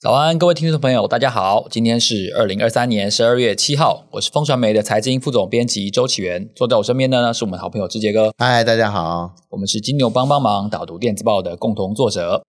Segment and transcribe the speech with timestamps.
[0.00, 1.66] 早安，各位听众朋友，大家好。
[1.68, 6.48] 今天是二零二三年十二月七号，我是风传媒的财经副总编辑周启源。
[6.54, 8.30] 坐在我身边的呢是我们好朋友志杰哥。
[8.38, 9.34] 嗨，大家好。
[9.50, 12.44] 我们是金牛帮帮忙导读电子报的共同作者。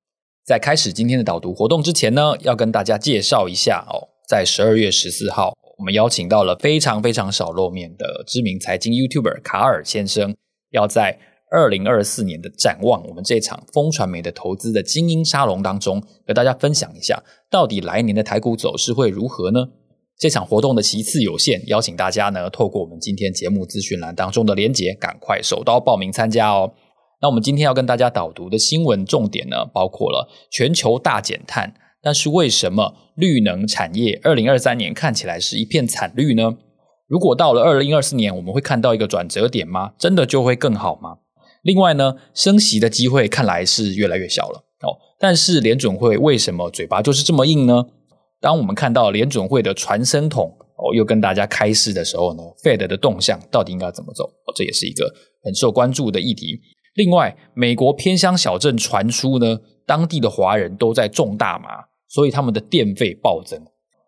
[0.45, 10.35] 在开始今天的导读活动之前呢，要跟大家介绍一下哦，在十二月十四号，我们邀请到了非常非常少露面的知名财经 YouTuber 卡尔先生，
[10.69, 11.17] 要在
[11.51, 19.69] 二零二四年的展望，我们这场风传媒的投资的精英沙龙当中，和大家分享一下，到底来年的台股走势会如何呢？
[20.17, 26.73] 这场活动的席次有限，邀请大家呢，透过我们今天节目资讯栏当中的连结，赶快手刀报名参加哦。
[27.21, 36.57] 那我们今天要跟大家导读的新闻重点呢，包括了全球大减碳，但是为什么绿能产业二零二三年看起来是一片惨绿呢？
[37.07, 39.93] 如果到了二零二四年，我们会看到一个转折点吗？
[39.97, 41.17] 真的就会更好吗？
[41.69, 44.97] 另外呢，升息的机会看来是越来越小了哦。
[45.19, 47.85] 但是联准会为什么嘴巴就是这么硬呢？
[48.41, 54.23] 当我们看到联准会的传声筒哦，又跟大家开示的时候呢，Fed 的动向到底应该怎么走？
[54.23, 56.59] 哦，这也是一个很受关注的议题。
[56.95, 63.61] 另外，美国偏乡小镇传出呢，当地的华人都在种大麻，所以他们的电费暴增。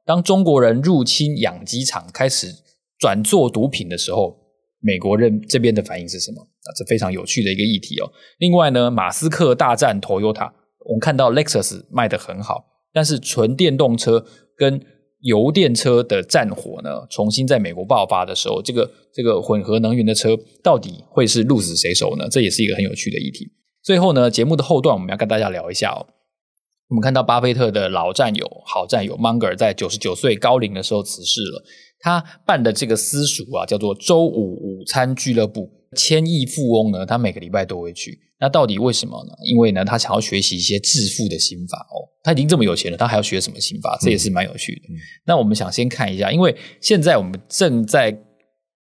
[0.04, 2.48] 当中国人入侵养鸡场，开始
[2.98, 4.40] 转做毒品的时候，
[4.82, 6.42] 美国人这边的反应是什么？
[6.42, 8.12] 啊，这非常有趣的一个议题哦。
[8.40, 10.52] 另外呢，马斯克大战 Toyota，
[10.86, 14.26] 我们看到 Lexus 卖得很好，但是纯电动车
[14.58, 14.84] 跟
[15.22, 22.28] 油电车的战火呢，重新在美国爆发的时候，这个这个混合能源的车到底会是鹿死谁手呢？
[22.30, 23.52] 这也是一个很有趣的议题。
[23.84, 26.08] 最后呢，节目的后段我们要跟大家聊一下哦。
[26.90, 31.64] 我们看到巴菲特的老战友、好战友 Munger 在九十九岁高龄的时候辞世了。
[32.02, 35.70] 他办的这个私塾啊，叫做周五午餐俱乐部。
[35.98, 38.18] 千亿富翁呢，他每个礼拜都会去。
[38.40, 39.34] 那到底为什么呢？
[39.44, 42.08] 因为呢，他想要学习一些致富的心法哦。
[42.24, 43.98] 他已经这么有钱了，他还要学什么心法？
[44.00, 44.82] 这也是蛮有趣的。
[45.26, 48.18] 那我们想先看一下，因为现在我们正在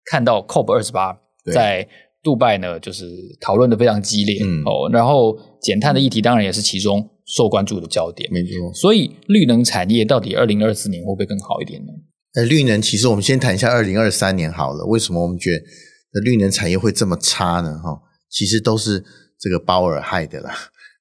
[0.06, 1.18] 看到 COP 二十八
[1.52, 1.88] 在
[2.22, 3.08] 杜拜呢，就是
[3.42, 4.88] 讨论的非常激烈、嗯、哦。
[4.94, 8.32] 然后减碳的议题当然也是其中受关注的焦点。
[8.32, 8.72] 没错。
[8.76, 11.92] 所以绿能产业到底二零二四年会不会更好一点呢？
[12.36, 14.86] 呃，绿能其实我们先谈一下二零二三年好了。
[14.86, 15.64] 为什么我们觉得？
[16.12, 17.78] 那绿能产业会这么差呢？
[17.78, 19.04] 哈，其实都是
[19.40, 20.52] 这个鲍尔害的啦。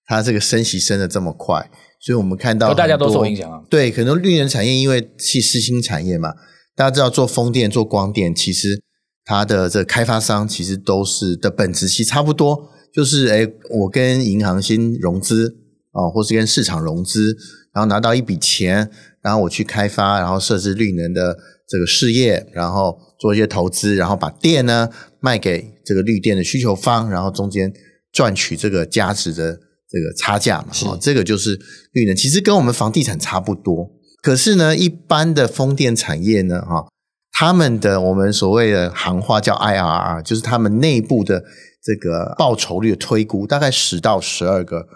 [0.06, 3.62] 他这个升息升的这么快，所以我们看到大家都受影响啊。
[3.70, 6.34] 对，可能绿能产业因为是新兴产业嘛，
[6.74, 8.82] 大家知道做风电、做光电，其实
[9.24, 13.46] 它的这个开发商其实都是的本质其实差不多，就是诶，
[13.80, 15.56] 我跟银行先融资
[15.92, 17.36] 啊，或是跟市场融资，
[17.72, 18.90] 然后拿到一笔钱，
[19.22, 21.36] 然后我去开发，然后设置绿能的
[21.68, 22.98] 这个事业，然后。
[23.18, 24.88] 做一些投资，然后把电呢
[25.18, 27.72] 卖给这个绿电的需求方，然后中间
[28.12, 29.58] 赚取这个价值的
[29.90, 30.68] 这个差价嘛。
[30.86, 31.58] 哦，这个就是
[31.94, 33.90] 绿能，其实跟我们房地产差不多。
[34.22, 36.86] 可是呢，一般的风电产业呢，哈，
[37.32, 41.42] 他们的我们所谓的行话叫 IRR，就是他们内部的
[41.82, 44.86] 这个报酬率的推估，大概十到十二个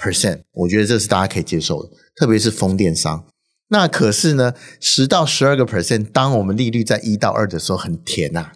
[0.00, 3.24] percent，我觉得这是大家可以接受的，特别是风电商。
[3.68, 8.52] 那可是呢，十到十二个 percent，当我们利率在一到二的时候，很甜呐、啊，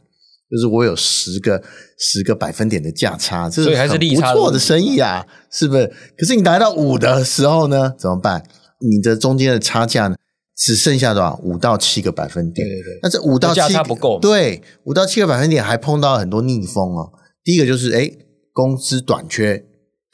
[0.51, 1.63] 就是我有十个
[1.97, 5.87] 十个百分点的价差，这是很不错的生意啊，是不是？
[6.19, 8.43] 可是你达到五的时候呢，怎么办？
[8.81, 10.17] 你的中间的差价呢，
[10.57, 11.39] 只剩下多少？
[11.45, 12.67] 五到七个百分点。
[12.67, 12.99] 对对对。
[13.01, 14.19] 那这五到七个价差不够。
[14.19, 17.13] 对，五到七个百分点还碰到很多逆风哦。
[17.45, 18.11] 第一个就是哎，
[18.53, 19.65] 工资短缺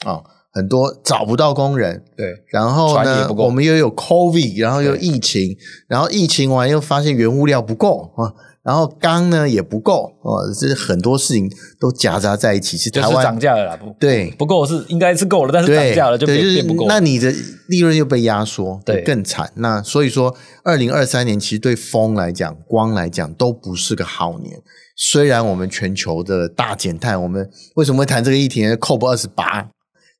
[0.05, 0.11] 啊。
[0.11, 5.55] 哦很多找不到工人，对，然后呢，我们又有 COVID，然后又疫情，
[5.87, 12.77] 然后疫情完又发现原物料不够啊，然后钢呢也不够啊，这是很多事情都夹杂在一起。
[12.77, 16.85] 是台湾就是涨价了啦，不对，不够是应该是够了，但是涨价了就变变不够。
[16.85, 17.33] 那你的
[17.67, 19.49] 利润又被压缩，对，更惨。
[19.55, 24.59] 那所以说，二零二三年其实对风来讲、光来讲都不是个好年。
[24.97, 29.69] 虽然我们全球的大减碳，我们为什么会谈这个议题呢？COP 二十八。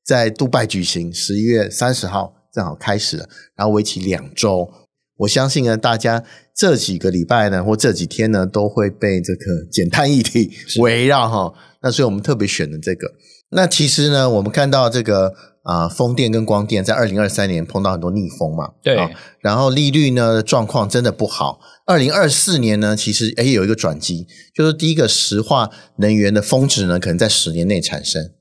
[0.04, 4.68] 在杜拜举行，十一月三十号正好开始了，然后为期两周。
[5.18, 6.24] 我相信呢，大家
[6.56, 11.54] 这几个礼拜呢，或这几天呢，都会被这个减碳议题围绕哈。
[11.82, 13.08] 那所以我们特别选了这个。
[13.50, 15.28] 那其实呢，我们看到这个
[15.62, 18.96] 啊、呃，风电跟光电在二零二三年碰到很多逆风嘛，对。
[19.40, 21.60] 然后利率呢状况真的不好。
[21.86, 28.32] 二零二四年呢，其实诶有一个转机，就是第一个石化能源的峰值呢，可能在十年内产生。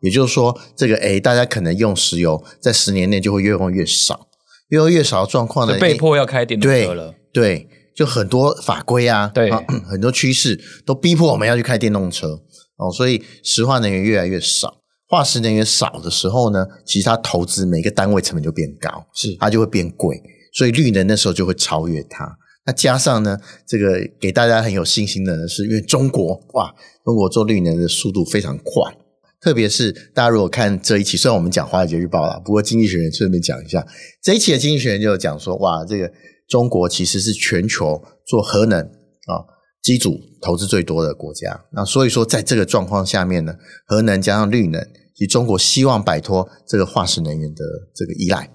[0.00, 4.28] 也就是说，这个诶，大家可能用石油在十年内就会越用越少，
[4.68, 7.14] 越用越少的状况呢，被迫要开电动车了。
[7.32, 12.28] 对，对，就很多法规啊，对，啊、很多趋势都逼迫我们要去开电动车
[12.76, 20.20] 哦，所以石化能源越来越少，化石能源少的时候呢，其实它投资每个单位成本就变高，是它就会变贵，
[20.54, 22.38] 所以绿能那时候就会超越它。
[22.66, 26.72] 那加上呢，这个给大家很有信心的呢，是因为中国哇，
[27.04, 28.94] 中国做绿能的速度非常快，
[29.40, 33.86] 特别是大家如果看这一期，虽然我们讲《华尔街日报》了，不过《经济学人》顺便讲一下，
[34.22, 36.10] 这一期的《经济学人》就讲说，哇，这个
[36.48, 39.46] 中国其实是全球做核能啊
[39.80, 41.64] 机组投资最多的国家。
[41.72, 43.54] 那所以说，在这个状况下面呢，
[43.86, 44.82] 核能加上绿能，
[45.14, 47.64] 其实中国希望摆脱这个化石能源的
[47.94, 48.50] 这个依赖。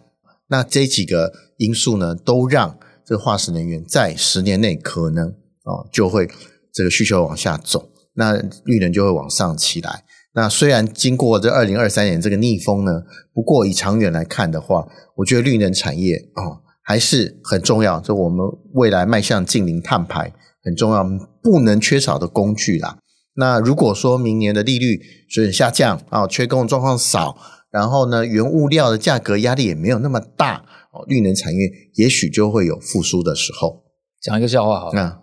[0.47, 6.27] 那这几个因素呢，都让这个化石能源在十年内可能哦就会
[6.73, 8.35] 这个需求往下走，那
[8.65, 10.02] 绿能就会往上起来。
[10.35, 13.03] 那虽然经过这二零二三年这个逆风呢，
[13.33, 14.87] 不过以长远来看的话，
[15.17, 18.39] 我觉得绿能产业哦还是很重要，就我们
[18.73, 20.33] 未来迈向净零碳排
[20.63, 21.03] 很重要，
[21.41, 22.97] 不能缺少的工具啦。
[23.35, 24.99] 那如果说明年的利率
[25.29, 27.37] 水准下降啊，缺工的状况少，
[27.71, 30.65] 然后呢，原物料的价格压力也没有那么大。
[30.91, 31.59] 哦，绿能产业
[31.95, 33.83] 也许就会有复苏的时候。
[34.21, 35.19] 讲一个笑话好了，啊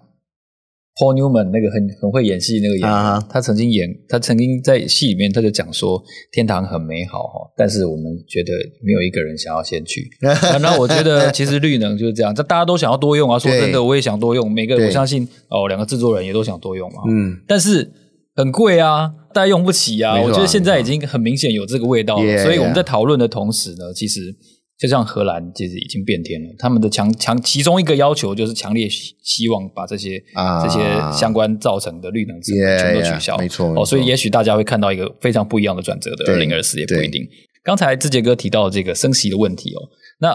[1.00, 8.52] ，Paul Newman 那个很很会演戏那个演员，啊，他曾经演，他曾经在戏里面他就讲说，天堂很美好哈，但是我们觉得
[8.84, 10.06] 没有一个人想要先去。
[10.60, 13.38] 那我觉得其实绿能就是这样，这大家都想要多用啊。
[13.38, 16.98] 说真的，我也想多用，每个我相信哦，两个制作人也都想多用嘛。
[17.08, 17.90] 嗯，但是
[18.36, 20.20] 很贵啊，大家用不起啊。
[20.20, 24.36] 我觉得现在已经很明显有这个味道了，嗯，所以我们在讨论的同时呢，其实。
[24.80, 30.80] 就像荷兰其实已经变天了，他们的强强其中一个要求就是强烈希望把这些、啊、这些
[31.12, 33.74] 相关造成的绿能资源全都取消，yeah, yeah, 没错。
[33.76, 37.28] 哦，所以也许大家会看到一个非常不一样的转折的二零二四也不一定。
[37.62, 39.80] 刚才志杰哥提到这个升息的问题哦，
[40.18, 40.34] 那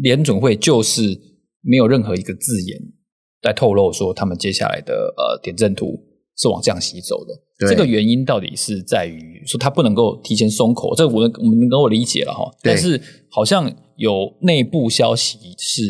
[0.00, 1.02] 联准会就是
[1.60, 2.80] 没有任何一个字眼
[3.42, 6.00] 在透露说他们接下来的呃点阵图
[6.38, 7.32] 是往降息走的。
[7.68, 12.50] 这个原因到底是在于说它不能够提前松口，这我们我们能够理解了哈。
[12.62, 13.00] 但是
[13.30, 14.12] 好像有
[14.42, 15.82] 内部消息是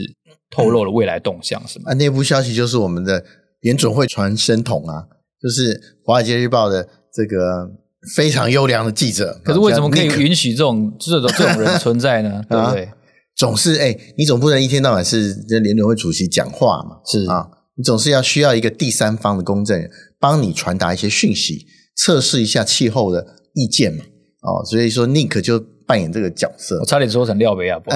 [0.49, 1.91] 透露了未来动向，是吗？
[1.91, 3.25] 啊，内部消息就是我们的
[3.63, 5.07] 联准会传声筒啊，
[5.43, 7.69] 就是《华尔街日报》的这个
[8.15, 9.41] 非常优良的记者。
[9.45, 12.41] 可是为什么可以允许这种这种这种人存在呢？
[12.49, 12.85] 对不对？
[12.85, 12.93] 啊、
[13.37, 16.99] 总是哎，你总不能一天到晚是这联准会主席讲话嘛？
[17.05, 17.49] 是啊。
[17.77, 24.03] 你总是要需要一个第三方的公证人帮你传达一些讯息，测试一下气候的意见嘛？
[24.41, 26.79] 哦，所以说 Nick 就扮演这个角色。
[26.81, 27.91] 我差点说成廖北亚，不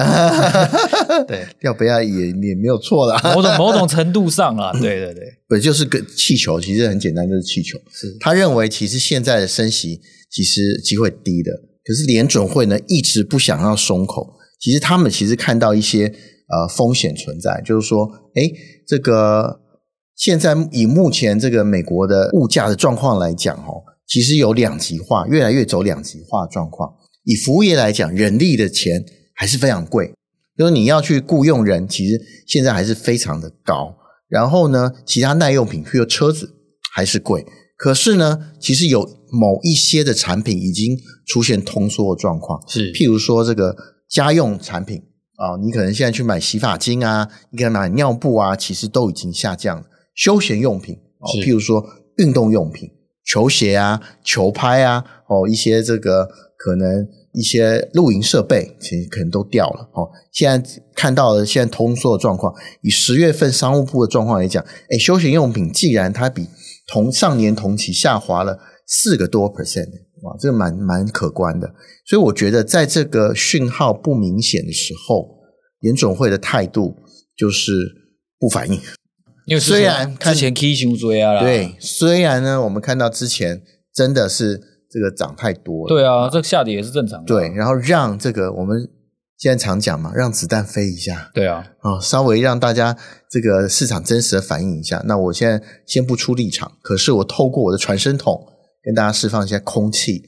[1.25, 6.61] 对，廖北亚也也没有错啦，某种 某种程度上啦，对对对，不就是个气球？
[6.61, 7.79] 其实很简单，就是气球。
[7.91, 9.99] 是他认为其实现在的升息
[10.29, 11.51] 其实机会低的，
[11.83, 14.35] 可是联准会呢一直不想要松口。
[14.59, 18.43] 其实他们其实看到一些呃风险存在，就是说，哎，
[18.85, 19.60] 这个。
[20.21, 26.93] 现在以目前这个美国的物价的状况来讲，哦，其实有两极化，越来越走两极化状况。
[27.23, 29.03] 以服务业来讲，人力的钱
[29.33, 30.13] 还是非常贵，
[30.55, 33.95] 就是你要去雇佣人，其实现在还是非常的高。
[34.29, 36.53] 然后呢，其他耐用品，譬如车子，
[36.93, 37.43] 还是贵。
[37.75, 39.01] 可是呢，其实有
[39.31, 40.95] 某一些的产品已经
[41.25, 43.75] 出现通缩的状况，是譬如说这个
[44.07, 45.01] 家用产品
[45.37, 49.85] 啊，你可能现在去买洗发精啊，你可能买尿布啊，其实都已经下降了。
[50.13, 51.85] 休闲用品哦，譬如说
[52.17, 52.89] 运动用品、
[53.25, 56.27] 球鞋啊、球拍啊，哦，一些这个
[56.57, 60.09] 可能一些露营设备，其实可能都掉了哦。
[60.31, 66.47] 现在看到的现在通缩的状况，以十月份商务部的状况来讲，哎，休闲用品既然它比
[66.87, 69.87] 同上年同期下滑了四个多 percent，
[70.23, 71.73] 哇，这个蛮蛮可观的。
[72.05, 75.29] 所以我觉得，在这个讯号不明显的时候，
[75.79, 76.97] 联准会的态度
[77.37, 77.71] 就是
[78.37, 78.77] 不反应。
[79.51, 83.61] 因为虽然之前 K 型追啊，对，虽然呢，我们看到之前
[83.93, 87.25] 真的是这个涨太多了，对啊，这个下跌也是正常的。
[87.25, 88.89] 对，然后让这个我们
[89.37, 92.95] 现在常讲嘛，让子弹飞一下，对啊，啊，稍微让大家
[93.29, 95.03] 这个市场真实的反应一下。
[95.05, 98.41] 那我现在先不出立场，可是我透过我的传声筒
[98.81, 100.23] 跟大家释放一下空气，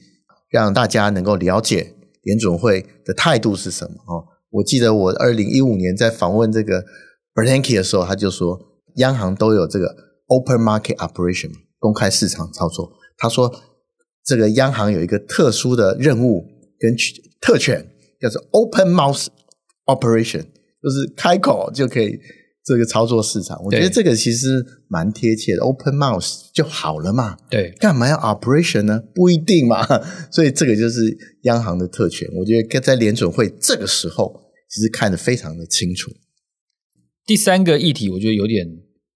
[0.50, 3.94] 让大家能够了解联准会的态度是什么。
[4.06, 6.84] 哦，我记得我二零一五年在访问这个
[7.34, 8.60] Bernanke 的时候，他就说。
[8.96, 9.94] 央行都有这个
[10.26, 12.92] open market operation 公开市场操作。
[13.16, 13.52] 他说，
[14.24, 16.44] 这个央行有一个特殊的任务
[16.78, 16.94] 跟
[17.40, 17.86] 特权，
[18.20, 19.26] 叫做 open mouth
[19.86, 20.44] operation，
[20.82, 22.18] 就是开口就可以
[22.64, 27.36] 这个操作市场，我觉得这个其实蛮贴切的，open mouth 就好了嘛。
[27.50, 29.02] 对，干嘛要 operation 呢？
[29.14, 29.86] 不一定嘛。
[30.32, 32.26] 所以这个就是央行的特权。
[32.34, 36.10] 我觉得在联准会这个时候，其实看得非常的清楚。
[37.26, 38.66] 第三个议题，我觉得有点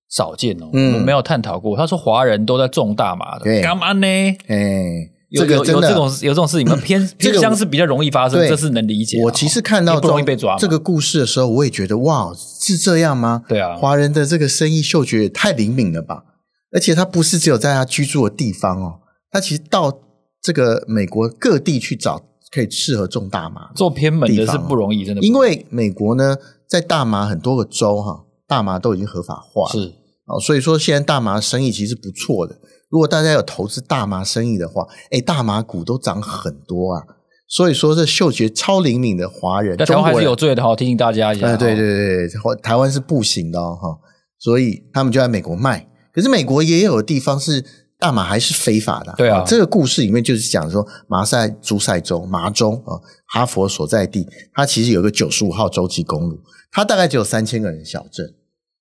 [0.08, 1.76] 少见哦，嗯、我没有探讨过。
[1.76, 4.06] 他说华人都在种大麻的，干嘛呢？
[4.46, 5.10] 哎。
[5.30, 6.74] 有有有这种有这种事情吗？
[6.82, 9.22] 偏偏乡是比较容易发生，这是能理解。
[9.24, 13.42] 我其实看到不容易被抓这个故事的时候，我也觉得哇，是这样吗？
[13.46, 16.24] 对啊，华人的这个生意嗅觉也太灵敏了吧！
[16.72, 19.00] 而且他不是只有在他居住的地方哦，
[19.30, 20.00] 他其实到
[20.40, 23.70] 这个美国各地去找可以适合种大麻。
[23.74, 25.20] 做偏门的是不容易，真的。
[25.20, 26.38] 因为美国呢，
[26.68, 29.94] 在大麻很多个州哈，大麻都已经合法化了，是
[30.26, 32.58] 哦，所以说现在大麻生意其实不错的。
[32.90, 37.02] 如果大家有投资大麻生意的话，哎，大麻股都涨很多啊。
[37.50, 41.46] 所以说，这嗅觉超灵敏的华人，在台湾还是有罪的哈，提醒大家一下。
[41.46, 43.98] 哎，对对对，台湾是不行的哈，
[44.38, 45.88] 所以他们就在美国卖。
[46.12, 47.64] 可是美国也有的地方是
[47.98, 49.12] 大麻还是非法的。
[49.16, 56.40] 对啊，这个故事里面就是讲说，马赛诸塞州麻州啊，哈佛所在地，它其实有个九十五号洲际公路，
[56.70, 58.34] 它大概只有三千个人小镇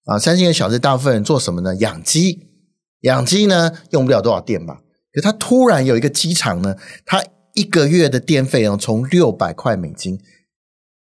[0.05, 1.75] 啊，三千个小镇大部分人做什么呢？
[1.75, 2.47] 养鸡。
[3.01, 4.81] 养鸡呢，用不了多少电吧？
[5.13, 10.19] 可它突然有一个机场呢，它一个月的电费哦，从六百块美金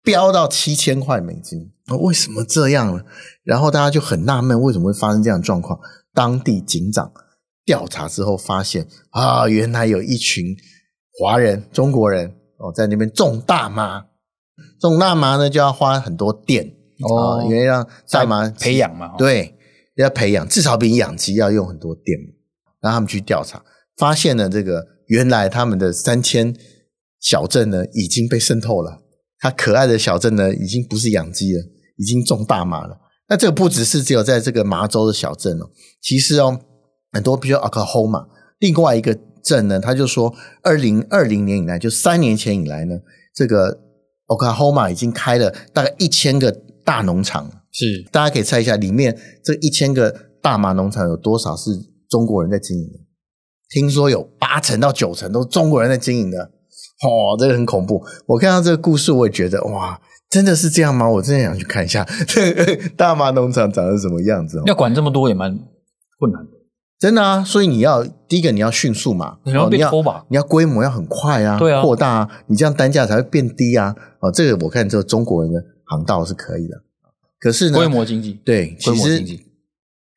[0.02, 3.02] 飙到七千块美金，为什么这样呢？
[3.42, 5.80] 然后大家就很纳闷，为什么会发生这样的状况？
[6.12, 7.10] 当地警长
[7.68, 10.56] 调查之后发现啊，原来有一群
[11.18, 14.06] 华人、中国人哦，在那边种大麻，
[14.80, 16.64] 种大麻呢就要花很多电
[17.02, 19.54] 哦，因为让大麻培养嘛，对。
[19.96, 22.16] 要培养，至少比养鸡要用很多电。
[22.80, 23.64] 让他们去调查，
[23.96, 26.54] 发现了这个原来他们的三千
[27.18, 29.02] 小镇呢已经被渗透了。
[29.40, 31.60] 他可爱的小镇呢已经不是养鸡了，
[31.96, 32.96] 已经种大麻了。
[33.28, 35.66] 那这个不只是只有在这个麻州的小镇哦，
[36.00, 36.60] 其实哦
[37.12, 38.26] 很多，比如 Oklahoma
[38.58, 42.98] 另外一个镇呢，他就说二零二零年以来，就三年前以来呢，
[43.34, 43.78] 这个
[44.26, 46.50] Oklahoma 已经开了大概一千个
[46.84, 47.50] 大农场。
[47.70, 51.70] 是，大家可以猜一下，里面这一千个大麻农场有多少是
[52.08, 52.98] 中国人在经营的？
[53.68, 58.02] 听说有八成到九成都是中国人在经营的，哦，这个很恐怖。
[58.26, 60.00] 我看到这个故事，我也觉得哇，
[60.30, 61.08] 真的是这样吗？
[61.08, 64.60] 我真的想去看一下这个大麻农场长得什么样子。
[64.64, 65.50] 要管这么多也蛮
[66.18, 66.50] 困难的，
[66.99, 67.45] 真的啊。
[67.45, 73.95] 所以你要第一个你要迅速嘛，你要被偷吧，你要规模要很快啊，对啊，扩大啊，你这样单价才会变低啊。
[74.21, 76.83] 哦，这个我看这个中国人的航道是可以的。
[77.40, 79.25] 可是呢，规模经济对，其实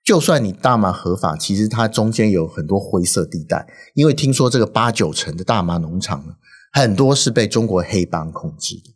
[0.04, 3.68] 就算你大麻合法，其实它中间有很多灰色地带。
[3.94, 6.34] 因为听说这个八九成的大麻农场呢，
[6.74, 8.96] 很多是被中国黑帮控制的。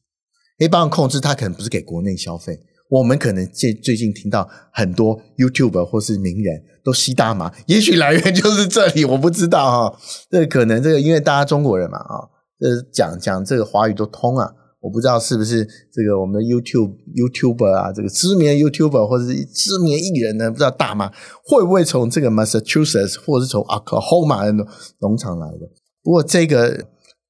[0.58, 2.62] 黑帮控制，它可能不是给国内消费。
[2.90, 10.00] 我们可能最最近听到很多 YouTube 或是名人都吸大麻， 也许来源就是这里，我不知道哈。
[10.30, 14.50] 这可能这个因为大家中国人嘛啊，这讲讲这个华语都通啊。
[14.82, 20.52] 我不知道是不是这个我们的 YouTube YouTuber 啊，这个知名 YouTuber 或者是知名艺人呢？
[20.52, 21.12] 不知道大麻
[21.44, 24.64] 会不会从这个 Massachusetts 或者是从 Oklahoma 的
[25.00, 25.66] 农场来的？
[26.04, 26.86] 不过这个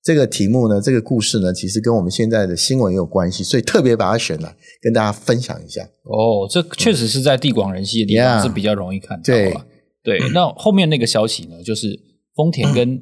[0.06, 5.82] 这个题目呢，这个故事呢，其实跟我们现在的新闻也有关系，所以特别把它选来跟大家分享一下。
[6.04, 9.24] 哦，这确实是在地广人稀的地方是比较容易看到。
[9.24, 9.52] 对
[10.04, 12.00] 对， 那后面那个消息呢，就是
[12.36, 13.02] 丰田跟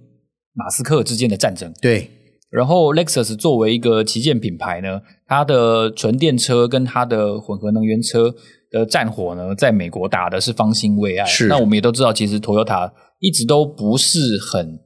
[0.54, 1.74] 马斯克之间的战争。
[1.82, 2.10] 对。
[2.50, 8.34] 然后，Lexus 作为一个旗舰品牌呢，它的纯电车跟它的混合能源车
[8.70, 11.26] 的战火呢，在美国打的是方兴未艾。
[11.26, 11.48] 是。
[11.48, 14.80] 那我们也都知道，其实 Toyota 一直都不是很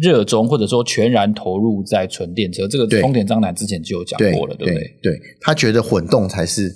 [0.00, 2.66] 热衷，或者说全然投入在纯电车。
[2.68, 5.12] 这个丰田章男之前就有讲过了，对，对不对？
[5.12, 6.68] 对，他觉得混动才是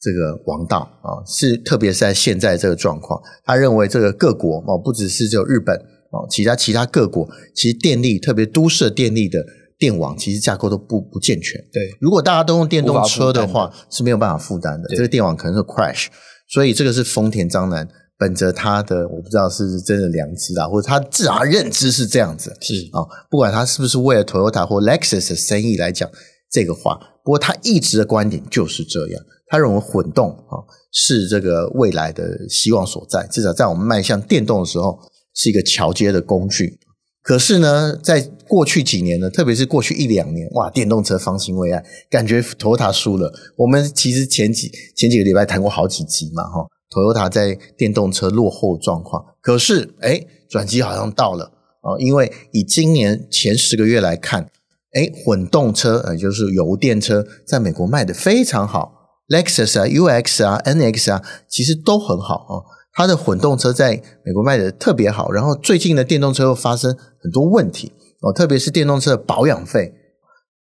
[0.00, 9.38] 这个王道啊，是特别是在现在这个状况，他认为这个各国哦，不只是只有日本哦，其他其他各国其实电力，特别都市的电力的。
[9.80, 11.88] 电网其实架构都不不健全，对。
[12.02, 14.86] 如果大家都用电动车的话，是没有办法负担的。
[14.90, 16.08] 这个电网可能是 crash，
[16.50, 17.88] 所以这个是丰田章男
[18.20, 23.08] 本着他的我不知道是不是真的良知啊，或者他至少认知是这样子，是啊、哦。
[23.30, 26.06] 不管他是不是为了 Toyota 或 Lexus 的生意来讲
[26.50, 34.98] 这个话，不过他一直的观点就是这样，他认为混动啊、哦、是这个未来的希望所在，至少在我们迈向电动的时候
[35.34, 36.78] 是一个桥接的工具。
[37.22, 43.32] 可是呢，在过去几年呢，特别是过去一两年，哇，电动车方兴未艾，感觉 Toyota 输了。
[43.56, 49.24] 我们其实前几前几个礼拜谈过好几集嘛，哈，Toyota 在电动车落后状况。
[49.40, 54.50] 可是，哎，转机好像到了啊，因为以今年前十个月来看，
[54.92, 58.92] 哎，混动车，也就是油电车，在美国卖的非常好。
[59.28, 62.54] Lexus 啊、UX 啊、NX 啊，其实都很好啊。
[62.92, 69.94] 它的混动车在美国卖的特别好，然后最近的电动车又发生很多问题哦，特别是电动车的保养费，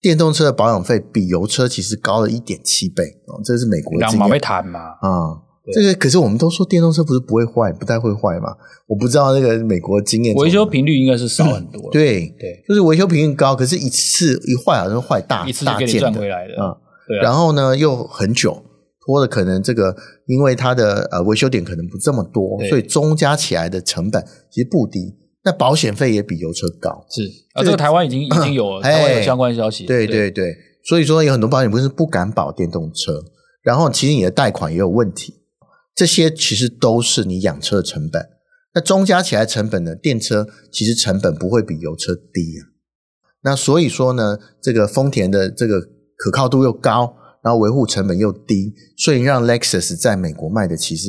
[0.01, 4.41] 电动车的保养费比油车其实高了一点七倍哦，这是美国的经验。
[4.41, 5.46] 谈嘛啊。
[5.73, 8.55] 这个可是我们都说电动车不是不会坏，不太会坏嘛？
[8.87, 11.91] 我不知道那个美国经验，维修频率应该是少很多。
[11.91, 16.55] 对对，就是维修频率高，可是一次一坏好像坏大一次就给你赚回来的。
[16.55, 16.77] 嗯，
[17.09, 17.19] 对。
[17.19, 18.63] 然后呢，又很久
[19.05, 19.97] 拖的，可能这个
[20.27, 25.17] 因为它的呃维修点可能不这么多，所以中加起来的成本其实不低。
[25.45, 27.05] 那保险费也比油车高。
[27.11, 27.23] 是
[27.55, 29.85] 啊，这个台湾已经已经有 台湾有相关消息。
[29.85, 30.55] 对对对，
[30.85, 33.21] 所以说有很多保险公司不敢保电动车，
[33.63, 35.35] 然后其实你的贷款也有问题。
[35.97, 38.29] 这些其实都是你养车的成本，
[38.75, 39.97] 那中加起来成本呢？
[39.97, 42.77] 电车其实成本不会比油车低啊。
[43.43, 45.81] 那所以说呢，这个丰田的这个
[46.17, 51.09] 可靠度又高，然后维护成本又低，所以让 Lexus 在美国卖的其实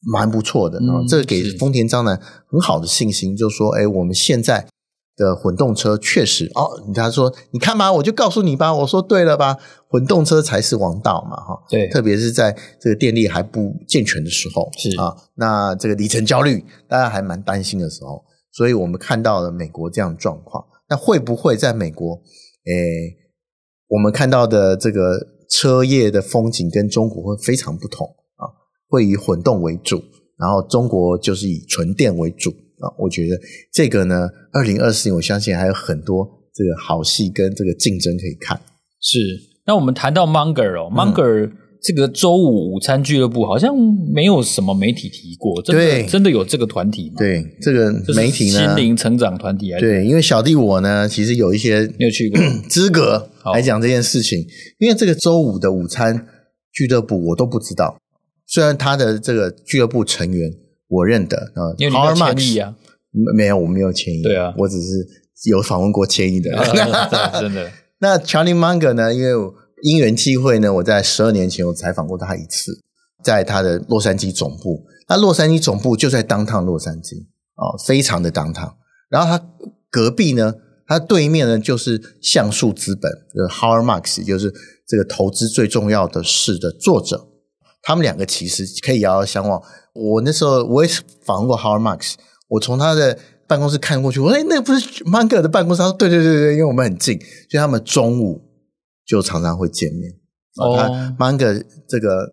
[0.00, 0.78] 蛮不错的。
[0.78, 2.18] 嗯，这个给丰田章男
[2.48, 4.68] 很好的信心，就是说，哎，我们现在。
[5.16, 9.56] 的混动车确实哦，他说你看吧，我就告诉你吧，我说对了吧？
[9.88, 22.14] 混动车才是王道嘛，哈，对，特别是在这个电力还不健全的时候，是啊，那这个里程焦虑，大家还蛮担心的时候，所以我们看到了美国这样的状况，那会不会在美国，
[22.66, 23.16] 诶，
[23.86, 28.04] 我们看到的这个车业的风景跟中国会非常不同
[28.34, 28.50] 啊？
[28.88, 30.02] 会以混动为主，
[30.36, 32.52] 然后中国就是以纯电为主。
[32.80, 33.38] 啊，我觉得
[33.72, 38.60] 这个呢，二零二四年我相信还有很多这个好戏跟这个竞争可以看。
[39.00, 39.18] 是，
[39.66, 41.50] 那我们谈到 Munger 哦、嗯、，Munger
[41.82, 43.74] 这个周五午餐俱乐部好像
[44.12, 47.16] 没有什么媒体提过，真的对真的有这个团体吗？
[47.18, 54.38] 对，这个媒体呢，心灵成长团体还是对，因为小弟我呢，其实有一些没有去过 资格来讲这件事情，
[54.78, 56.26] 因为这个周五的午餐
[56.72, 57.98] 俱乐部我都不知道，
[58.46, 60.50] 虽然他的这个俱乐部成员。
[60.94, 62.74] 我认得啊，因为你有千亿啊？
[63.36, 64.22] 没有，我没有千亿。
[64.22, 65.06] 对啊，我只是
[65.48, 66.50] 有访问过千亿的。
[67.40, 67.70] 真的。
[68.00, 69.14] 那 Charlie Munger 呢？
[69.14, 69.30] 因为
[69.82, 72.80] 因缘际会呢，我在十二年前我采访过他一次，
[73.22, 74.84] 在他的洛杉矶总部。
[75.08, 78.74] 那洛杉矶总部就在 Downtown 洛杉矶啊，非常的 Downtown。
[79.08, 79.44] 然后他
[79.90, 80.54] 隔壁呢，
[80.86, 84.52] 他对面呢就是橡树资本，就是 Howard Marks，就是
[84.88, 87.28] 这个投资最重要的事的作者。
[87.84, 89.62] 他们两个其实可以遥遥相望。
[89.92, 90.90] 我那时候我也
[91.24, 92.14] 访问过 Howard Marks，
[92.48, 93.16] 我从他的
[93.46, 98.42] 办公室看过去，我说：“哎，那个不是 Munger 的办公室？”他说：“对对对对，因为我们很近，所以他们中午
[99.06, 100.10] 就常常会见面。”
[100.56, 102.32] 哦，他 Munger 这个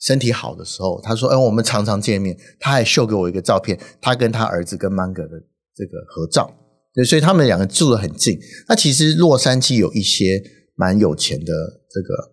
[0.00, 5.38] 身体好的时候，他说：“哎，我们常常见面。”他还秀给我一个照片，他跟他儿子跟 Munger 的
[5.76, 6.52] 这个合照。
[6.94, 8.38] 对，所以他们两个住得很近。
[8.68, 10.42] 那其实洛杉矶有一些
[10.74, 11.52] 蛮有钱的
[11.88, 12.32] 这个。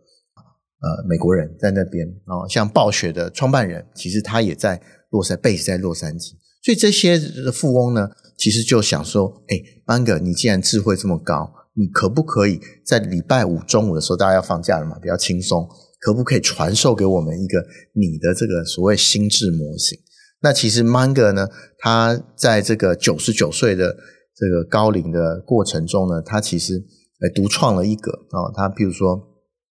[0.82, 6.32] 呃，美国人在那边啊，像暴雪的创办人，其实他也在洛杉矶在洛杉矶。
[6.64, 7.20] 所以这些
[7.52, 15.68] 富翁呢，其实就想说，哎，Munger，你既然智慧这么高，你可不可以在礼拜五中午的时候，大家要放假了嘛，比较轻松，
[16.00, 20.00] 可不可以传授给我们一个你的这个所谓心智模型？
[20.42, 23.98] 那其实 Munger 呢，他在这个九十九岁的
[24.34, 29.26] 这个高龄的过程中呢，他其实呃独创了一个啊，他比如说。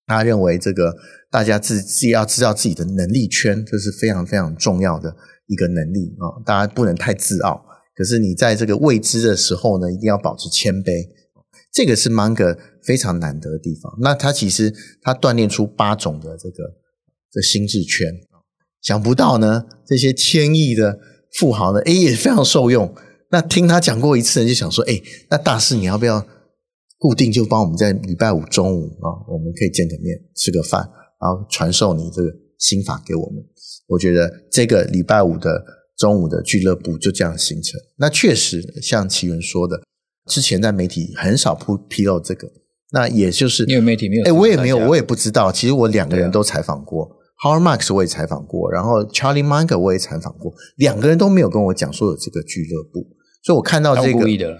[0.08, 0.96] 他认为这个
[1.30, 5.14] 大家自自己要知道自己的能力圈，这是非常非常重要的
[5.46, 6.40] 一个能力啊！
[6.44, 7.62] 大家不能太自傲，
[7.94, 11.06] 可是你在这个未知的时候呢，一定要保持谦卑。
[11.70, 13.92] 这个是 Munger 非常难得的地方。
[14.00, 16.64] 那他其实他锻炼出八种的这个
[17.30, 18.08] 这心智圈，
[18.80, 20.98] 想不到呢，这些千亿的
[21.38, 22.94] 富豪呢，诶也非常受用。
[23.30, 26.26] 那听他讲过一次，就想说，诶那大师你要不要？
[26.98, 30.82] 固定就帮我们在礼拜五中午啊，我们可以见个面，吃个饭，
[31.20, 33.42] 然后传授你这个心法给我们。
[33.86, 35.64] 我觉得这个礼拜五的
[35.96, 37.80] 中午的俱乐部就这样形成。
[37.96, 39.80] 那确实像奇缘说的，
[40.26, 42.50] 之前在媒体很少披披露这个。
[42.90, 45.52] 那也就是因为媒体没有，哎，我也没有，我也不知道。
[45.52, 53.06] 其实我两个人都采访过，啊，Howard Marks 我也采访过，然后 Charlie Munger 我也采访过，两个人都没有跟我讲说有这个俱乐部。
[53.48, 54.58] 所以我看到这个，故意的，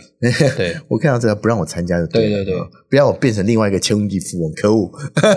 [0.57, 2.55] 对， 我看到这个不让我参加就，对对对，
[2.88, 4.90] 不要我变成另外一个千万级富翁，可恶！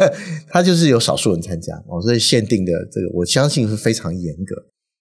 [0.47, 4.55] 他就是有少数人参加哦，所以限定的这个，我相信是非常严格。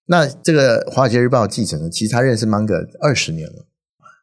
[0.07, 3.67] 那这个《华尔街日报》记者呢，其实他认识 Munger 二十年了。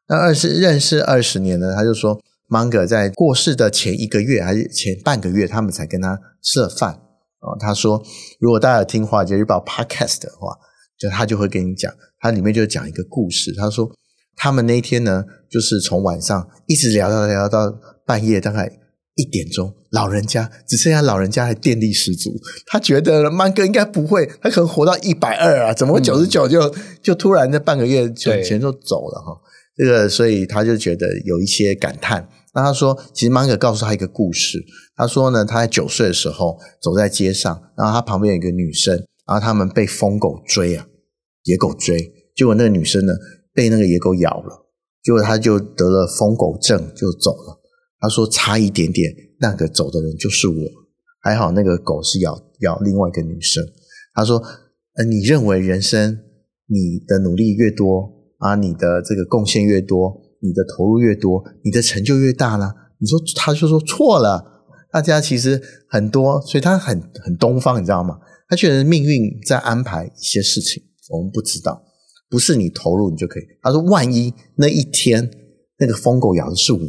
[0.08, 6.92] 那二十认识二十年呢，他就说 Munger 在过世的前一个月还是前半个月，他们才跟他吃了饭
[7.40, 7.56] 哦。
[7.58, 8.02] 他说，
[8.38, 10.54] 如果大家有听《华尔街日报》Podcast 的话，
[10.98, 13.54] 就他就会跟你讲，他里面就讲一个故事。
[13.56, 13.90] 他说。
[14.38, 17.74] 他们那天呢，就是从晚上一直聊到聊到
[18.06, 18.70] 半夜，大概
[19.16, 22.30] 一点钟，老人家只剩下老人家还电力十足。
[22.66, 29.36] 他觉得曼哥应该不会，他可能活到一百二啊，怎么会九十九就、嗯、就突然在半个月就前就走了哈？
[29.76, 32.28] 这个，所以他就觉得有一些感叹。
[32.54, 34.64] 那他说，其实曼哥告诉他一个故事。
[34.96, 38.94] 他说呢，他在九岁的时候走在街上，然后他旁边有一个女生，
[39.26, 40.86] 然后他们被疯狗追啊，
[41.44, 43.12] 野狗追，结果那个女生呢
[43.58, 44.66] 被那个野狗咬了，
[45.02, 47.58] 结果他就得了疯狗症，就走了。
[47.98, 50.54] 他说：“差一点点，那个走的人就是我。
[51.20, 53.60] 还好那个狗是咬咬另外一个女生。”
[54.14, 54.40] 他说
[54.94, 56.20] ：“呃，你认为人生
[56.66, 64.64] 你的努力越多啊，你的这个贡献越多，你的投入越多，你的成就越大呢？”你说，他就说错了。
[64.92, 68.20] 大家其实很多，所以他很很东方，你知道吗？
[68.48, 71.82] 他觉得命运在安排一些事情，我们不知道，
[72.28, 73.42] 不是你投入你就可以。
[73.62, 75.30] 他说：“万一那一天
[75.78, 76.80] 那个疯狗咬的是我。”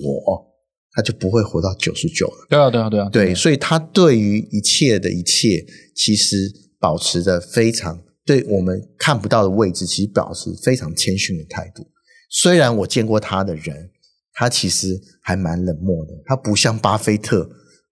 [0.91, 2.47] 他就不会活到九十九了。
[2.49, 3.08] 对啊，对啊，对啊。
[3.10, 5.63] 对，所以他对于一切的一切，
[5.95, 11.86] 其实保持着非常对我们看不到的位置，其实保持非常谦逊的态度。
[12.32, 13.91] 虽然我见过他的人，
[14.34, 16.12] 他其实还蛮冷漠的。
[16.25, 17.43] 他不像巴菲特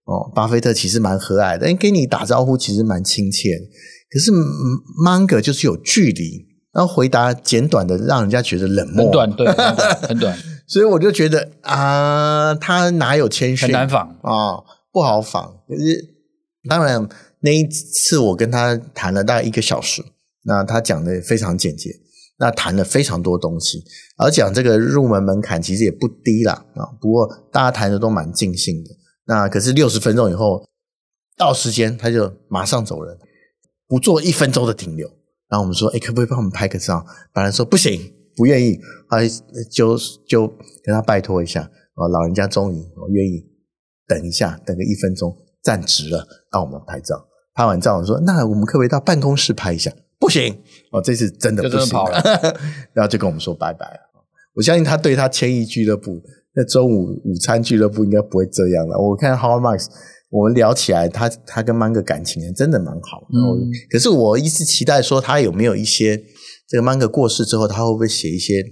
[0.04, 3.64] 哦，巴菲特其实蛮和蔼的，跟你打招呼其实蛮亲切的。
[4.10, 4.32] 可是
[5.04, 9.04] 芒格就是有距离，然后回答简短的，让人家觉得冷漠。
[9.04, 10.00] 很短，对， 很短。
[10.08, 13.68] 很短所以我就觉得啊，他哪有谦逊？
[13.68, 15.60] 很难仿啊、哦，不好仿。
[15.66, 16.14] 可是
[16.68, 17.08] 当然
[17.40, 20.04] 那一次我跟他谈了大概一个小时，
[20.44, 21.90] 那他讲的也非常简洁，
[22.38, 23.82] 那谈了非常多东西，
[24.18, 26.84] 而讲这个入门门槛其实也不低啦啊。
[27.00, 28.90] 不过大家谈的都蛮尽兴的。
[29.24, 30.62] 那可是六十分钟以后
[31.34, 33.16] 到时间，他就马上走人，
[33.86, 35.08] 不做一分钟的停留。
[35.48, 37.04] 然后我们说，哎，可不可以帮我们拍个照？
[37.32, 38.14] 本来说不行。
[38.36, 39.28] 不愿意，还
[39.68, 40.46] 就就
[40.84, 42.06] 跟他拜托一下哦！
[42.06, 42.76] 老人家终于
[43.10, 43.44] 愿意
[44.06, 47.26] 等一下，等个一分钟，站直了，让我们拍照。
[47.52, 50.56] 拍完照，我说：“那我们可不可以到办公室拍一下？”不行
[50.92, 52.22] 哦，这次真的不行了。
[52.94, 54.00] 然后就跟我们说拜拜了。
[54.54, 56.22] 我相信他对他千亿俱乐部
[56.54, 58.96] 那中午午餐俱乐部应该不会这样了。
[58.96, 59.88] 我看 Marks，
[60.30, 63.26] 我们聊起来，他他跟芒格感情真的蛮好。
[63.30, 66.22] 嗯，可是我一直期待说他有没有一些。
[66.70, 68.62] 这个芒格过世之后，他会不会写一些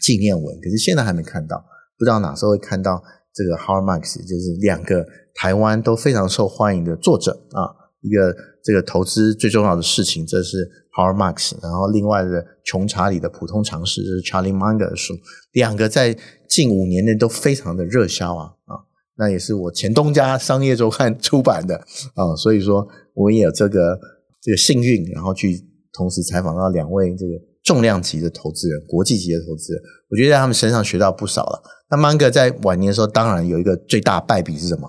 [0.00, 0.60] 纪念文？
[0.60, 1.64] 可是现在还没看到，
[1.98, 3.02] 不知道哪时候会看到
[3.34, 7.66] 这个 Howard Marks，就是两个台湾都非常受欢迎的作者啊。
[8.00, 10.58] 一个这个投资最重要的事情，这是
[10.96, 15.12] Howard Marks，然后另外的穷查理的普通常识，就是 Charlie Munger 的书，
[15.50, 16.16] 两个在
[16.48, 18.86] 近五年内都非常的热销啊啊！
[19.16, 21.76] 那也是我前东家商业周刊出版的
[22.14, 23.98] 啊，所以说我也有这个
[24.42, 25.68] 这个幸运，然后去。
[25.94, 31.62] 同时采访到两位这个重量级的投资人，国际级的投资人，我觉得在他们身上学到不少了。
[31.90, 34.88] 那芒格在晚年的时候，当然有一个最大败笔是什么？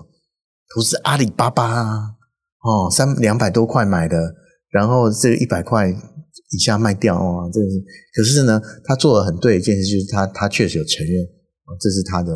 [0.74, 2.16] 投资阿里巴巴啊，
[2.62, 4.16] 哦，三两百多块买的，
[4.70, 7.84] 然后这个一百块以下卖掉啊，这是。
[8.16, 11.22] 可是呢，他做了很对的一件事，就是他他确实有承认，
[11.78, 12.32] 这是他的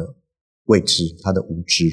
[0.69, 1.85] 未知，他的无知，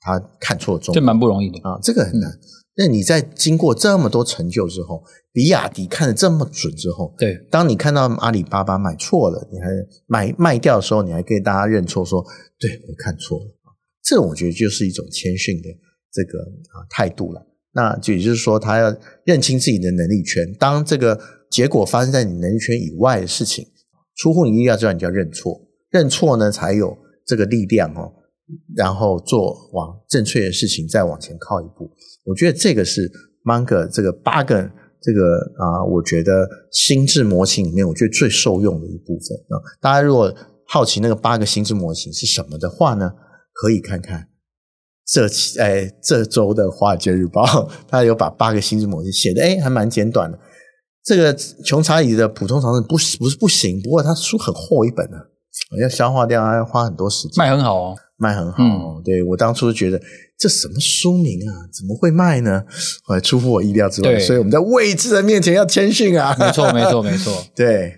[0.00, 2.28] 他看错重点，这蛮不容易的啊，这个很难。
[2.76, 9.66] 那你在经过这么多成就之后，比亚迪看得这么准之后，对，当你看到阿里巴巴买错了，你还
[10.06, 12.24] 买卖掉的时候，你还给大家认错，说
[12.58, 13.46] 对我看错了，
[14.02, 15.68] 这我觉得就是一种谦逊的
[16.12, 17.46] 这个啊态度了。
[17.76, 20.44] 那就也就是说，他要认清自己的能力圈。
[20.60, 21.18] 当这个
[21.50, 23.66] 结果发生在你能力圈以外的事情，
[24.14, 26.96] 出乎你意料之外，你就要认错，认错呢才有
[27.26, 28.12] 这个力量哦。
[28.76, 31.90] 然后做往正确的事情，再往前靠一步。
[32.26, 33.10] 我觉得这个是
[33.42, 39.56] 芒格这个八个这个啊，我觉得心智模型里面，我觉得最受用的一部分啊。
[39.80, 40.34] 大家如果
[40.66, 43.12] 好奇那个八个心智模型是什么的话呢，
[43.54, 44.28] 可以看看
[45.06, 47.42] 这期哎这周的《华尔街日报》，
[47.88, 50.38] 他有把八个心智模型写的哎还蛮简短的。
[51.02, 55.16] 这个穷查理的普通常识不不是不行，不过他书很厚一本呢，
[55.80, 57.44] 要消化掉，还要花很多时间。
[57.44, 57.96] 卖很好哦。
[58.16, 60.00] 卖很好，嗯、对，我当初觉得
[60.38, 62.62] 这什么书名啊，怎么会卖呢？
[63.02, 66.34] 后来出乎我意料之外，所以我们在未知的面前要谦逊啊！
[66.38, 67.44] 没错，没错，没错。
[67.56, 67.92] 对，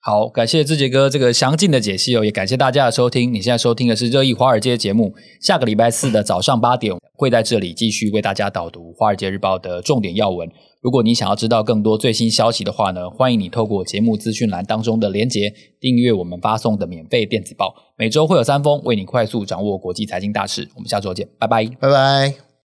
[0.00, 3.32] 好，感谢志杰哥这个详尽的解析哦，也感谢大家的收听。
[3.32, 10.48] 你现在收听的是热议华尔街节目，下个礼拜四的早上八点会在这里继续为大家导读《华尔街日报》的重点要闻。
[10.80, 20.68] 如果你想要知道更多最新消息的话呢，欢迎你透过节目资讯栏当中的连结订阅我们发送的免费电子报，每周会有三封，为你快速掌握国际财经大事。
[20.76, 22.47] 我们下周见，拜拜，拜拜。